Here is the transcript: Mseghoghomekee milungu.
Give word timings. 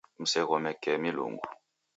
Mseghoghomekee 0.21 0.97
milungu. 1.03 1.47